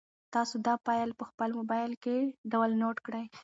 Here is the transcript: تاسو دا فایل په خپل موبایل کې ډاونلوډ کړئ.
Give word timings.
تاسو 0.33 0.55
دا 0.67 0.73
فایل 0.85 1.09
په 1.19 1.23
خپل 1.29 1.49
موبایل 1.59 1.91
کې 2.03 2.15
ډاونلوډ 2.51 2.97
کړئ. 3.05 3.25